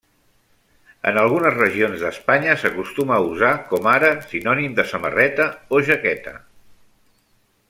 [1.09, 6.39] En algunes regions d'Espanya s'acostuma a usar com ara sinònim de samarreta o jaqueta.